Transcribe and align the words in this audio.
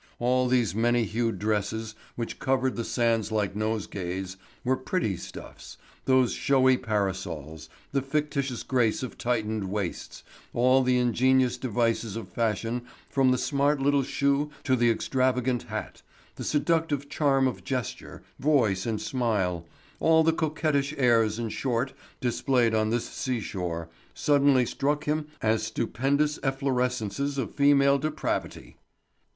All 0.17 0.47
these 0.47 0.73
many 0.73 1.03
hued 1.03 1.37
dresses 1.37 1.93
which 2.15 2.39
covered 2.39 2.75
the 2.75 2.83
sands 2.83 3.31
like 3.31 3.55
nosegays, 3.55 4.35
these 4.65 4.75
pretty 4.83 5.15
stuffs, 5.15 5.77
those 6.05 6.33
showy 6.33 6.75
parasols, 6.75 7.69
the 7.91 8.01
fictitious 8.01 8.63
grace 8.63 9.03
of 9.03 9.15
tightened 9.19 9.65
waists, 9.69 10.23
all 10.55 10.81
the 10.81 10.97
ingenious 10.97 11.55
devices 11.55 12.15
of 12.15 12.29
fashion 12.29 12.81
from 13.11 13.29
the 13.29 13.37
smart 13.37 13.79
little 13.79 14.01
shoe 14.01 14.49
to 14.63 14.75
the 14.75 14.89
extravagant 14.89 15.61
hat, 15.69 16.01
the 16.35 16.43
seductive 16.43 17.07
charm 17.07 17.47
of 17.47 17.63
gesture, 17.63 18.23
voice, 18.39 18.87
and 18.87 18.99
smile, 18.99 19.67
all 19.99 20.23
the 20.23 20.33
coquettish 20.33 20.95
airs 20.97 21.37
in 21.37 21.49
short 21.49 21.93
displayed 22.19 22.73
on 22.73 22.89
this 22.89 23.07
seashore, 23.07 23.87
suddenly 24.15 24.65
struck 24.65 25.03
him 25.03 25.27
as 25.43 25.61
stupendous 25.61 26.39
efflorescences 26.41 27.37
of 27.37 27.53
female 27.53 27.99
depravity. 27.99 28.77